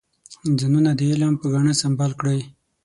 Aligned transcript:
ځانونه 0.59 0.91
د 0.99 1.01
علم 1.11 1.33
په 1.41 1.47
ګاڼه 1.53 1.73
سنبال 1.81 2.11
کړئ. 2.19 2.39